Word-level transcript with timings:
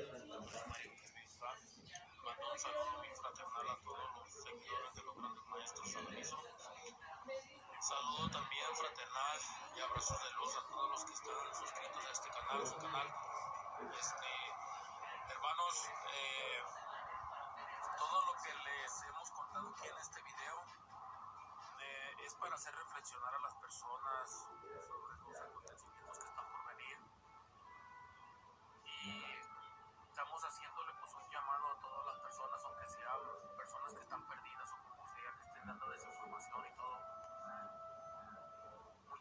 Mando 0.00 0.38
un 2.52 2.58
saludo 2.58 2.90
muy 2.96 3.08
fraternal 3.08 3.68
a 3.68 3.76
todos 3.84 4.10
los 4.16 4.32
seguidores 4.32 4.94
de 4.94 5.02
los 5.02 5.14
grandes 5.14 5.44
maestros 5.44 5.90
Salomizos. 5.90 6.40
Saludo 7.80 8.30
también 8.30 8.76
fraternal 8.76 9.38
y 9.76 9.80
abrazos 9.80 10.22
de 10.22 10.30
luz 10.32 10.56
a 10.56 10.62
todos 10.70 10.90
los 10.90 11.04
que 11.04 11.12
están 11.12 11.54
suscritos 11.54 12.04
a 12.06 12.10
este 12.12 12.30
canal. 12.30 12.62
Este, 13.98 14.30
hermanos, 15.28 15.90
eh, 16.14 16.62
todo 17.98 18.22
lo 18.24 18.32
que 18.42 18.54
les 18.54 19.02
hemos 19.02 19.30
contado 19.32 19.68
aquí 19.68 19.86
en 19.86 19.98
este 19.98 20.22
video 20.22 20.64
eh, 21.80 22.14
es 22.24 22.34
para 22.36 22.54
hacer 22.54 22.74
reflexionar 22.74 23.34
a 23.34 23.38
las 23.40 23.54
personas 23.56 24.48
sobre 24.88 25.18
los 25.18 25.40
acontecimientos 25.40 26.18
que 26.18 26.24
están 26.24 26.39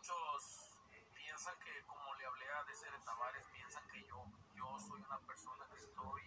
Muchos 0.10 0.72
piensan 1.14 1.60
que, 1.60 1.86
como 1.86 2.16
le 2.16 2.26
hablé 2.26 2.52
a 2.52 2.64
Deseret 2.64 3.04
Tavares, 3.04 3.46
piensan 3.54 3.88
que 3.90 4.04
yo, 4.06 4.26
yo 4.56 4.80
soy 4.80 5.00
una 5.02 5.20
persona 5.20 5.68
que 5.70 5.78
estoy 5.78 6.24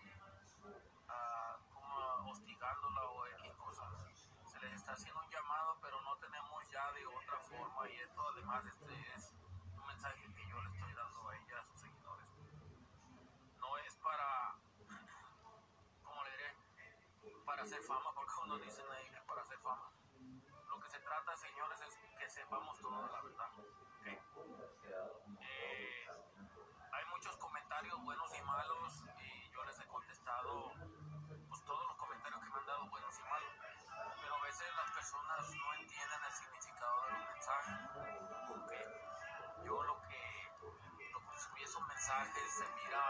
ah, 1.09 1.59
como 1.73 2.31
hostigándola 2.31 3.03
o 3.11 3.27
X 3.27 3.53
cosa. 3.57 3.83
Se 4.47 4.61
les 4.61 4.75
está 4.75 4.93
haciendo 4.93 5.21
un 5.21 5.29
llamado, 5.29 5.79
pero 5.83 6.01
no 6.03 6.17
tenemos 6.19 6.71
ya 6.71 6.93
de 6.93 7.07
otra 7.07 7.41
forma 7.41 7.89
y 7.89 7.97
esto 7.99 8.29
además 8.29 8.65
este 8.67 9.15
es 9.17 9.35
un 9.75 9.85
mensaje 9.85 10.33
que 10.33 10.49
yo 10.49 10.62
le 10.62 10.71
estoy 10.71 10.93
dando 10.95 11.28
a 11.28 11.37
ella, 11.37 11.59
a 11.59 11.65
sus 11.65 11.81
seguidores. 11.81 12.28
No 13.59 13.78
es 13.78 13.97
para, 13.97 14.55
¿cómo 16.05 16.23
le 16.23 16.31
diré? 16.31 16.56
Para 17.45 17.62
hacer 17.62 17.83
fama, 17.83 18.15
porque 18.15 18.33
uno 18.45 18.59
dicen 18.59 18.87
ahí 18.93 19.11
que 19.11 19.21
para 19.23 19.43
hacer 19.43 19.59
fama. 19.59 19.91
Lo 20.69 20.81
que 20.81 20.89
se 20.89 21.01
trata, 21.01 21.37
señores, 21.37 21.81
es 21.81 21.99
que 22.19 22.31
sepamos 22.31 22.81
toda 22.81 23.11
la 23.11 23.21
verdad. 23.21 23.51
Mensajes 42.13 42.53
se 42.53 42.67
mira 42.75 43.01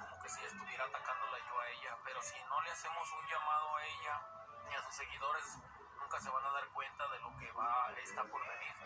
como 0.00 0.22
que 0.22 0.28
si 0.28 0.44
estuviera 0.44 0.84
atacándola 0.84 1.38
yo 1.48 1.60
a 1.60 1.68
ella 1.68 1.96
pero 2.04 2.20
si 2.22 2.36
no 2.44 2.60
le 2.60 2.70
hacemos 2.70 3.10
un 3.12 3.26
llamado 3.26 3.76
a 3.76 3.84
ella 3.86 4.20
ni 4.68 4.74
a 4.74 4.82
sus 4.82 4.94
seguidores 4.94 5.58
nunca 5.98 6.20
se 6.20 6.28
van 6.28 6.44
a 6.44 6.50
dar 6.50 6.66
cuenta 6.68 7.08
de 7.08 7.18
lo 7.20 7.36
que 7.38 7.50
va 7.52 7.90
está 8.02 8.22
por 8.24 8.40
venir 8.46 8.76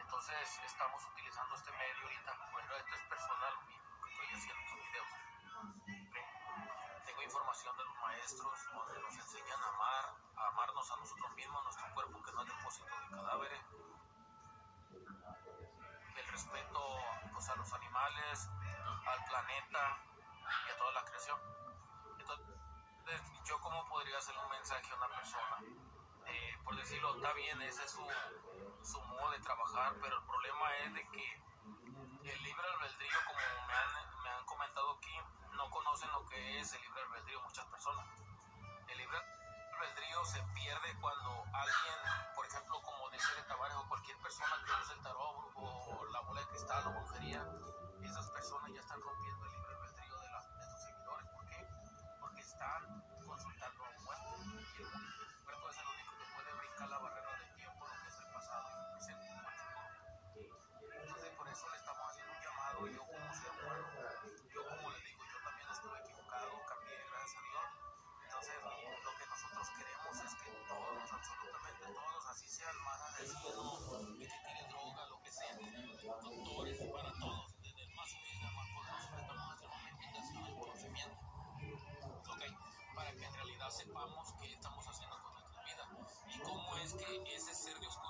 entonces 0.00 0.60
estamos 0.66 1.02
utilizando 1.06 1.54
este 1.54 1.72
medio 1.72 2.04
ahorita. 2.04 2.36
Bueno, 2.52 2.76
esto 2.76 2.94
es 2.94 3.02
personal 3.08 3.54
estoy 4.06 4.26
haciendo 4.36 4.62
estos 4.62 4.78
videos. 4.84 5.08
Tengo 7.06 7.22
información 7.22 7.76
de 7.76 7.84
los 7.84 7.96
maestros 7.96 8.58
donde 8.74 9.00
nos 9.00 9.16
enseñan 9.16 9.62
a 9.62 9.68
amar, 9.68 10.14
a 10.36 10.48
amarnos 10.48 10.90
a 10.90 10.96
nosotros 10.96 11.34
mismos, 11.34 11.64
nuestro 11.64 11.94
cuerpo 11.94 12.22
que 12.22 12.32
no 12.32 12.42
es 12.42 12.48
depósito 12.48 13.00
de 13.00 13.16
cadáveres. 13.16 13.62
Respeto 16.32 16.80
pues, 17.32 17.48
a 17.48 17.56
los 17.56 17.72
animales, 17.74 18.48
al 19.06 19.24
planeta 19.26 19.98
y 20.66 20.70
a 20.70 20.76
toda 20.76 20.92
la 20.92 21.04
creación. 21.04 21.38
Entonces, 22.18 23.20
yo 23.44 23.60
cómo 23.60 23.86
podría 23.88 24.18
hacer 24.18 24.34
un 24.36 24.50
mensaje 24.50 24.90
a 24.92 24.96
una 24.96 25.08
persona 25.08 25.58
eh, 26.26 26.58
por 26.64 26.76
decirlo, 26.76 27.14
está 27.16 27.32
bien, 27.34 27.60
ese 27.62 27.84
es 27.84 27.90
su, 27.90 28.06
su 28.82 29.00
modo 29.02 29.30
de 29.32 29.40
trabajar, 29.40 29.94
pero 30.00 30.16
el 30.16 30.24
problema 30.24 30.76
es 30.78 30.94
de 30.94 31.08
que 31.08 31.42
el 32.24 32.42
libre 32.42 32.66
albedrío, 32.74 33.18
como 33.26 33.38
me 33.66 33.74
han, 33.74 34.22
me 34.22 34.30
han 34.30 34.44
comentado 34.44 34.92
aquí, 34.92 35.18
no 35.52 35.70
conocen 35.70 36.10
lo 36.12 36.24
que 36.26 36.60
es 36.60 36.72
el 36.72 36.82
libre 36.82 37.02
albedrío 37.02 37.40
muchas 37.42 37.61
más 73.22 73.30
asesino, 73.30 73.98
el 74.00 74.18
que 74.18 74.26
tiene 74.26 74.68
droga, 74.68 75.06
lo 75.06 75.22
que 75.22 75.30
sea, 75.30 75.54
doctores, 76.22 76.78
para 76.92 77.12
todos, 77.20 77.54
desde 77.62 77.82
el 77.82 77.94
más 77.94 78.12
humilde 78.14 78.46
al 78.46 78.54
más 78.54 78.68
poderoso, 78.74 79.16
estamos 79.16 79.46
haciendo 79.52 79.76
una 79.76 79.90
invitación 79.90 80.44
al 80.44 80.54
conocimiento. 80.58 81.16
¿ok? 82.32 82.42
Para 82.96 83.12
que 83.12 83.24
en 83.24 83.34
realidad 83.34 83.70
sepamos 83.70 84.34
qué 84.40 84.52
estamos 84.52 84.86
haciendo 84.88 85.16
con 85.22 85.32
nuestra 85.34 85.62
vida 85.62 85.88
y 86.34 86.38
cómo 86.40 86.76
es 86.78 86.94
que 86.94 87.34
ese 87.34 87.54
ser 87.54 87.78
de 87.78 87.86
oscuridad 87.86 88.01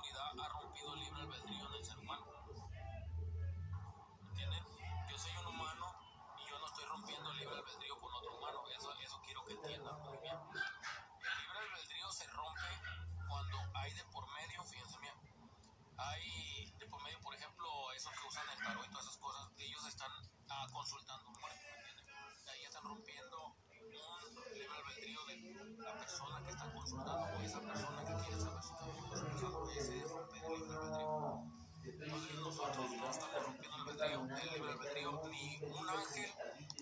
hay 16.23 16.71
de 16.79 16.85
por 16.87 17.01
medio, 17.03 17.19
por 17.21 17.33
ejemplo, 17.35 17.67
esos 17.93 18.11
que 18.13 18.27
usan 18.27 18.43
el 18.49 18.63
tarot 18.63 18.85
y 18.85 18.89
todas 18.89 19.05
esas 19.05 19.17
cosas, 19.17 19.51
ellos 19.57 19.87
están 19.87 20.11
ah, 20.49 20.67
consultando 20.71 21.29
muerto, 21.31 21.59
¿me 21.83 21.89
entienden? 21.89 22.05
Ahí 22.51 22.63
están 22.63 22.83
rompiendo 22.83 23.37
un 23.45 24.53
libre 24.53 24.77
albedrío 24.77 25.25
de 25.25 25.83
la 25.83 25.97
persona 25.99 26.43
que 26.43 26.49
está 26.51 26.71
consultando 26.73 27.23
o 27.23 27.41
esa 27.41 27.59
persona 27.61 28.05
que 28.05 28.13
quiere 28.23 28.41
saber 28.41 28.63
su 28.63 28.73
futuro. 28.75 29.69
Ese 29.71 29.99
es 29.99 30.09
romper 30.09 30.43
el 30.43 30.51
libre 30.59 30.75
albedrío. 30.75 31.43
Entonces 31.83 32.35
nosotros 32.39 32.91
no 32.91 33.09
estamos 33.11 33.43
rompiendo 33.43 33.75
el 33.75 33.81
albedrío, 33.81 34.21
el 34.23 34.53
libre 34.53 34.71
albedrío, 34.71 35.21
ni 35.29 35.59
un 35.63 35.89
ángel 35.89 36.31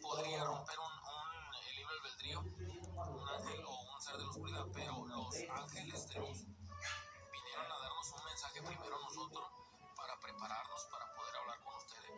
podría 0.01 0.43
romper 0.45 0.77
un, 0.79 0.91
un- 0.91 1.55
el 1.69 1.75
libre 1.75 1.93
albedrío, 1.97 2.39
un 2.41 3.29
ángel 3.29 3.65
o 3.65 3.81
un 3.95 4.01
ser 4.01 4.17
de 4.17 4.23
la 4.23 4.29
oscuridad, 4.29 4.65
pero 4.73 5.05
los 5.07 5.35
ángeles 5.57 6.07
de 6.09 6.19
luz 6.19 6.45
mensaje 8.51 8.61
primero 8.63 8.99
nosotros 8.99 9.47
para 9.95 10.19
prepararnos 10.19 10.83
para 10.91 11.09
poder 11.13 11.35
hablar 11.37 11.63
con 11.63 11.73
ustedes. 11.75 12.11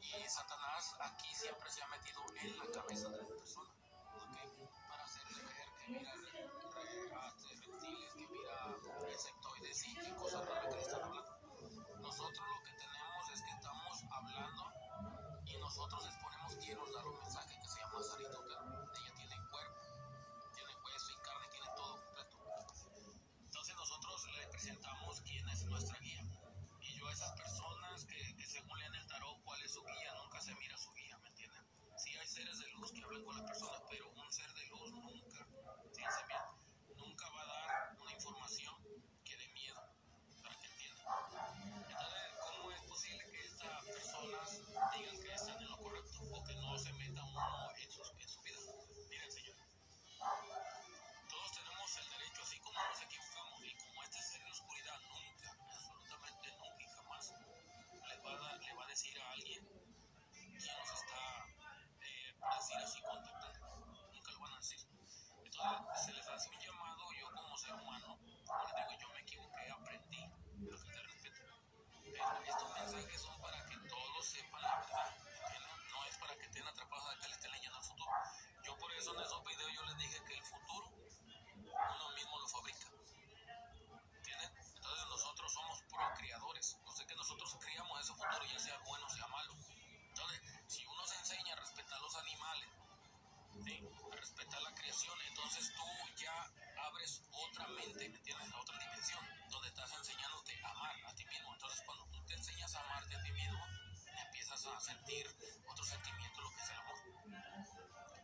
Y 0.00 0.28
Satanás 0.28 0.94
aquí 1.00 1.34
siempre 1.34 1.68
se 1.70 1.82
ha 1.82 1.88
metido 1.88 2.22
en 2.40 2.56
la 2.58 2.66
cabeza 2.70 3.08
de 3.08 3.16
las 3.18 3.30
personas, 3.30 3.74
¿ok? 4.14 4.36
Para 4.88 5.02
hacerle 5.04 5.42
ver 5.42 5.68
que 5.76 5.88
mira 5.88 6.14
reptiles, 6.14 6.52
que 8.14 8.28
mira 8.28 8.76
insectoides 9.10 9.86
y, 9.86 9.98
y 10.06 10.12
cosas 10.12 10.46
raras 10.46 10.66
que 10.66 10.74
le 10.76 10.82
están 10.82 11.02
hablando. 11.02 11.25
Con 33.06 33.34
las 33.36 33.42
personas, 33.42 33.75
mensajes 72.96 73.20
son 73.20 73.40
para 73.42 73.62
que 73.66 73.76
todos 73.88 74.26
sepan 74.26 74.62
la 74.62 74.76
verdad. 74.76 75.16
No 75.92 76.04
es 76.04 76.16
para 76.16 76.34
que 76.36 76.46
estén 76.46 76.66
atrapados 76.66 77.06
acá, 77.14 77.28
le 77.28 77.34
estén 77.34 77.52
leyendo 77.52 77.78
el 77.78 77.84
futuro. 77.84 78.10
Yo 78.64 78.76
por 78.78 78.92
eso 78.92 79.14
en 79.14 79.20
esos 79.20 79.44
videos 79.44 79.72
yo 79.74 79.82
les 79.84 79.98
dije 79.98 80.24
que 80.24 80.34
el 80.34 80.44
futuro 80.44 80.92
uno 81.66 82.10
mismo 82.14 82.38
lo 82.38 82.48
fabrica. 82.48 82.88
¿Entienden? 84.16 84.50
Entonces 84.76 85.06
nosotros 85.08 85.52
somos 85.52 85.82
procreadores. 85.82 86.78
No 86.84 86.92
sé 86.92 87.06
que 87.06 87.14
nosotros 87.16 87.56
criamos 87.60 88.00
ese 88.00 88.14
futuro, 88.14 88.44
ya 88.46 88.58
sea 88.58 88.78
bueno 88.86 89.06
o 89.06 89.10
sea 89.10 89.26
malo. 89.26 89.52
Entonces, 90.08 90.40
si 90.66 90.86
uno 90.86 91.06
se 91.06 91.16
enseña 91.16 91.52
a 91.52 91.56
respetar 91.56 92.00
los 92.00 92.16
animales, 92.16 92.70
¿sí? 93.62 93.88
a 94.10 94.16
respetar 94.16 94.62
la 94.62 94.74
creación, 94.74 95.18
entonces 95.28 95.70
tú 95.74 96.16
ya 96.16 96.50
abres 96.88 97.22
otra 97.30 97.68
mente. 97.68 98.08
a 104.74 104.80
sentir 104.80 105.26
otro 105.68 105.84
sentimiento, 105.84 106.40
lo 106.40 106.50
que 106.50 106.62
es 106.62 106.70
el 106.70 106.76
amor. 106.76 106.96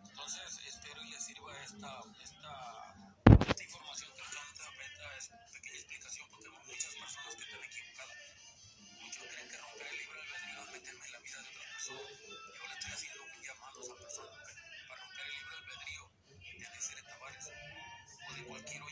Entonces, 0.09 0.61
espero 0.67 1.03
y 1.05 1.11
les 1.11 1.25
sirva 1.25 1.63
esta, 1.63 2.01
esta, 2.21 2.95
esta 3.47 3.63
información 3.63 4.11
que 4.11 4.23
tratando 4.23 4.63
de 4.63 5.19
es 5.19 5.31
pequeña 5.53 5.77
explicación, 5.77 6.29
porque 6.31 6.49
hay 6.49 6.67
muchas 6.67 6.95
personas 6.95 7.35
que 7.37 7.43
están 7.43 7.65
equivocadas. 7.65 8.17
Muchos 9.03 9.27
creen 9.31 9.49
que 9.49 9.57
romper 9.59 9.87
el 9.87 9.99
libro 9.99 10.21
albedrío 10.21 10.63
es 10.63 10.73
meterme 10.73 11.05
en 11.07 11.13
la 11.13 11.19
vida 11.21 11.43
de 11.43 11.49
otra 11.49 11.65
persona. 11.73 12.11
Yo 12.11 12.67
le 12.67 12.75
estoy 12.75 12.93
haciendo 12.93 13.23
un 13.23 13.43
llamado 13.43 13.79
a 13.79 13.83
esa 13.83 13.97
persona 14.03 14.37
para 14.89 15.03
romper 15.03 15.27
el 15.27 15.35
libro 15.39 15.57
albedrío 15.63 16.11
de 16.59 16.67
César 16.75 17.03
Tavares 17.07 17.47
o 17.47 18.35
de 18.35 18.45
cualquier 18.45 18.83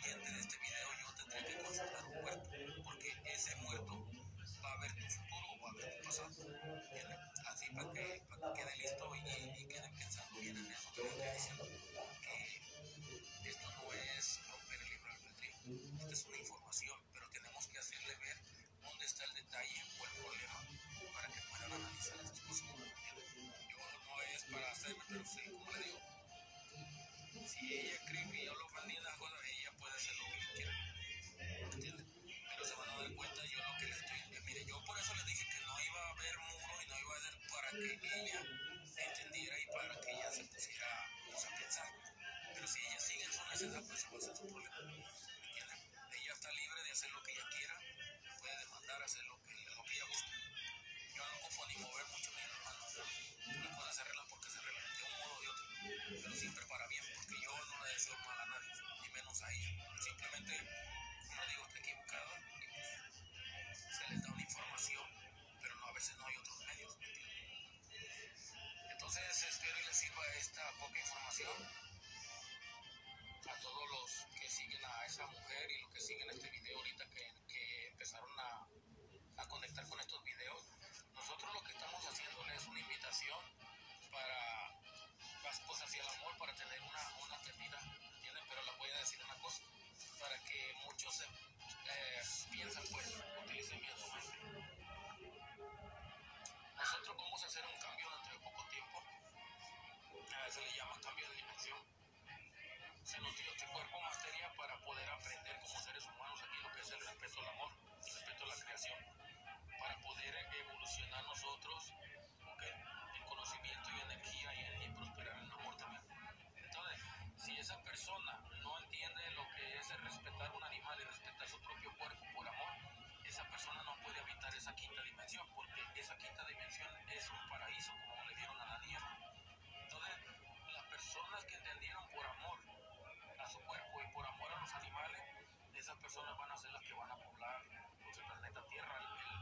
esas 135.90 136.02
personas 136.02 136.36
van 136.38 136.52
a 136.52 136.56
ser 136.56 136.70
las 136.70 136.82
que 136.84 136.94
van 136.94 137.10
a 137.10 137.16
poblar 137.16 137.62
eh, 137.72 138.14
el 138.16 138.24
planeta 138.24 138.64
Tierra, 138.70 138.94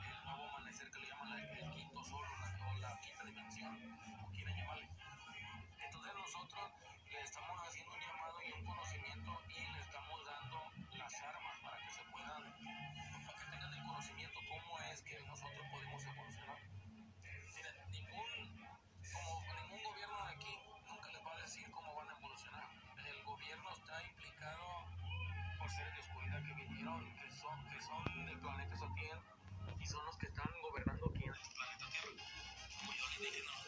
el, 0.08 0.24
nuevo 0.24 0.48
amanecer 0.48 0.90
que 0.90 1.00
le 1.00 1.06
llaman 1.08 1.38
el 1.38 1.70
quinto 1.72 2.04
sol, 2.04 2.26
la 2.80 2.98
quinta 3.00 3.24
dimensión. 3.24 4.07
que 26.96 27.30
son, 27.36 27.64
que 27.68 27.80
son 27.82 28.26
del 28.26 28.38
planeta 28.40 28.76
Satien 28.76 29.18
y 29.78 29.86
son 29.86 30.04
los 30.06 30.16
que 30.16 30.26
están 30.26 30.48
gobernando 30.62 31.12
aquí 31.14 31.24
en 31.24 31.34
el 31.34 31.40
planeta 31.54 31.86
Tierra. 31.90 32.24
Como 32.78 32.92
yo 32.92 33.08
les 33.08 33.18
dije, 33.20 33.42
no. 33.44 33.67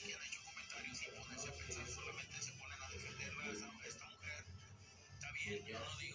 que 0.00 0.10
ya 0.10 0.16
han 0.16 0.24
hecho 0.26 0.40
comentarios 0.44 1.02
y 1.02 1.06
ponerse 1.10 1.48
a 1.48 1.52
pensar 1.52 1.86
solamente 1.86 2.42
se 2.42 2.52
ponen 2.52 2.82
a 2.82 2.88
defenderla 2.90 3.44
a 3.44 3.86
esta 3.86 4.04
mujer. 4.10 4.44
Está 5.14 5.32
bien, 5.32 5.64
yo 5.66 5.78
no 5.78 5.98
digo 5.98 6.13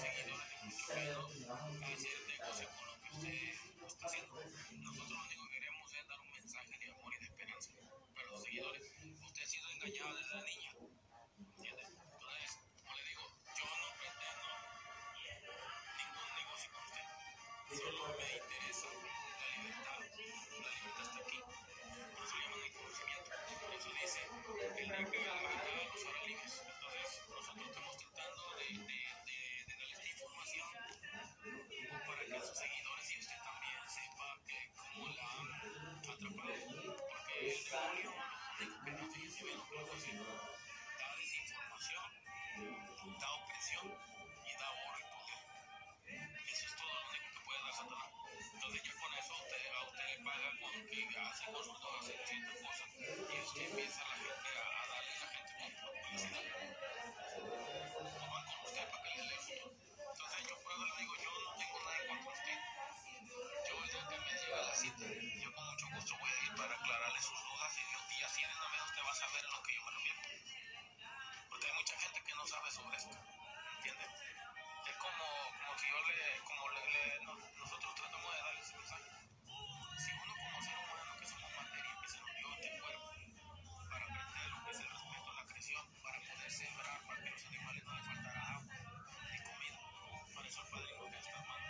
seguidores, 0.00 0.48
mucho 0.64 0.94
menos 0.94 1.30
hacer 1.82 2.16
negocio 2.28 2.68
con 2.76 2.86
lo 2.86 2.94
que 3.00 3.08
usted 3.10 3.86
está 3.86 4.06
haciendo. 4.06 4.34
Nosotros 4.34 5.10
lo 5.10 5.24
único 5.24 5.44
que 5.46 5.52
queremos 5.54 5.92
es 5.92 6.08
dar 6.08 6.20
un 6.20 6.30
mensaje 6.30 6.78
de 6.78 6.90
amor 6.92 7.12
y 7.14 7.18
de 7.18 7.24
esperanza 7.24 7.70
para 8.14 8.28
los 8.28 8.42
seguidores. 8.42 8.82
Usted 9.22 9.42
ha 9.42 9.46
sido 9.46 9.70
engañado 9.70 10.14
desde 10.16 10.34
la 10.36 10.44
niña. 10.44 10.70
¿Entiende? 11.38 11.82
Entonces, 11.82 12.50
como 12.82 12.96
le 12.96 13.02
digo, 13.08 13.24
yo 13.56 13.64
no 13.64 13.88
pretendo 13.98 14.48
ningún 15.98 16.30
negocio 16.40 16.68
con 16.72 16.82
usted. 16.82 17.06
Solo 17.82 18.02
me 18.16 18.28
interesa 18.32 18.88
la 18.92 19.00
libertad. 19.56 19.98
La 20.00 20.70
libertad 20.72 21.04
está 21.04 21.20
aquí. 21.20 21.38
Por 22.12 22.24
eso 22.24 22.36
llaman 22.40 22.60
el 22.62 22.72
conocimiento. 22.72 23.30
Por 23.60 23.70
eso 23.74 23.88
dice, 24.00 24.20
el 24.82 25.10
día 25.10 25.51
bien 37.72 39.56
lo 39.56 39.64
que 39.64 39.96
hace, 39.96 40.12
da 40.12 41.08
desinformación, 41.16 42.04
da 43.18 43.28
opresión 43.32 43.86
y 44.44 44.52
da 44.60 44.68
oro 44.70 44.98
y 45.00 45.04
poder. 45.08 45.40
Eso 46.52 46.66
es 46.66 46.76
todo 46.76 46.92
lo 46.92 47.08
único 47.08 47.28
que 47.32 47.40
puede 47.44 47.60
dar 47.64 47.72
Satanás. 47.72 48.10
Entonces 48.52 48.82
ya 48.82 48.92
con 48.92 49.12
eso 49.16 49.32
a 49.32 49.40
usted, 49.40 49.62
a 49.72 49.82
usted 49.88 50.04
le 50.04 50.18
paga 50.24 50.48
con 50.60 50.72
que 50.84 51.18
hace 51.18 51.44
con 51.48 51.64
sus 51.64 51.80
dos 51.80 51.92
hace 52.00 52.12
ciertas 52.28 52.60
cosas 52.60 52.88
y 52.92 53.40
usted 53.40 53.62
empieza 53.62 54.02
a 54.02 54.08
la 54.08 54.16
gente 54.20 54.50
a, 54.52 54.68
a 54.68 54.86
darle 54.92 55.12
a 55.12 55.20
la 55.22 55.28
gente 55.32 55.52
publicidad. 55.96 56.44
O 57.40 58.24
van 58.32 58.44
con 58.52 58.58
usted 58.68 58.84
para 58.84 59.02
que 59.02 59.16
le 59.16 59.24
dé 59.32 59.36
futuro. 59.48 59.72
Entonces 60.12 60.40
yo 60.44 60.54
por 60.60 60.72
eso 60.72 60.84
le 60.84 60.96
digo, 61.00 61.14
yo 61.24 61.30
no 61.40 61.50
tengo 61.56 61.78
nada 61.80 61.96
en 61.96 62.08
contra 62.12 62.32
usted. 62.36 62.58
Yo 63.64 63.74
día 63.80 64.02
que 64.12 64.16
me 64.20 64.32
llega 64.36 64.60
la 64.60 64.74
cita, 64.76 65.21
yo 66.06 66.16
voy 66.18 66.30
a 66.30 66.44
ir 66.44 66.54
para 66.56 66.74
aclararle 66.74 67.20
sus 67.22 67.38
dudas 67.44 67.72
y 67.78 67.92
los 67.92 68.08
días 68.08 68.32
tienen 68.34 68.56
a 68.56 68.68
menos 68.68 68.88
usted 68.90 69.02
va 69.06 69.10
a 69.10 69.14
saber 69.14 69.44
a 69.44 69.48
lo 69.50 69.62
que 69.62 69.74
yo 69.74 69.82
me 69.84 69.90
refiero. 69.92 70.20
Porque 71.48 71.66
hay 71.66 71.74
mucha 71.74 71.96
gente 72.00 72.22
que 72.24 72.34
no 72.34 72.46
sabe 72.46 72.70
sobre 72.70 72.96
esto. 72.96 73.16
¿Entiende? 73.76 74.04
Es 74.86 74.96
como, 74.96 75.24
como 75.58 75.78
si 75.78 75.86
yo 75.88 75.98
le, 76.08 76.40
como 76.44 76.68
le, 76.70 76.80
le- 76.92 77.24
no- 77.24 77.34
nosotros 77.58 77.94
tratamos 77.94 78.32
de 78.34 78.42
darle 78.42 78.60
ese 78.60 78.76
mensaje. 78.76 79.10
Si 80.02 80.10
uno 80.12 80.34
como 80.34 80.62
ser 80.62 80.78
humano 80.78 81.12
que 81.20 81.26
somos 81.26 81.50
materia, 81.56 81.94
que 82.02 82.08
se 82.08 82.18
nos 82.20 82.36
dio 82.36 82.48
este 82.54 82.70
cuerpo, 82.80 83.10
para 83.90 84.04
aprender 84.06 84.48
lo 84.50 84.64
que 84.64 84.70
es 84.72 84.80
el 84.80 84.90
respeto 84.90 85.30
a 85.30 85.34
la 85.34 85.46
creación, 85.46 85.84
para 86.02 86.18
poder 86.20 86.50
sembrar, 86.50 86.98
para 87.06 87.22
que 87.22 87.30
los 87.30 87.46
animales 87.46 87.84
no 87.84 87.92
les 87.94 88.06
faltara 88.06 88.40
agua 88.48 88.74
ni 89.30 89.38
comida. 89.42 89.78
Para 90.34 90.48
eso 90.48 90.60
el 90.62 90.68
padrino 90.70 91.10
que 91.10 91.18
está 91.18 91.30
armando. 91.38 91.68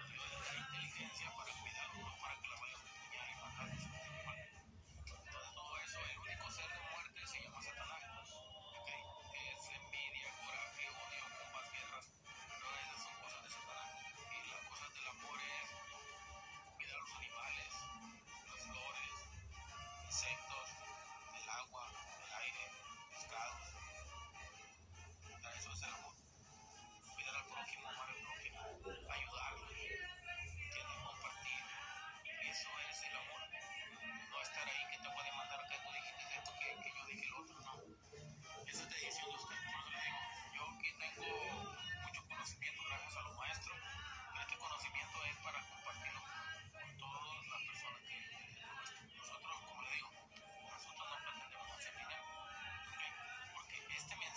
Nos 0.00 0.10
dio 0.10 0.22
la 0.40 0.54
inteligencia 0.56 1.26
para 1.36 1.52
cuidarnos, 1.52 1.69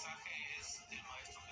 mensaje 0.04 0.60
es 0.60 0.90
del 0.90 1.02
maestro 1.04 1.43